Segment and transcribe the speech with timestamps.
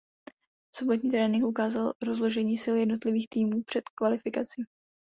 [0.73, 4.63] Sobotní trénink ukázal rozložení sil jednotlivých týmu před kvalifikací.